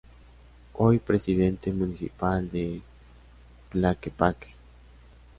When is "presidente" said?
0.97-1.71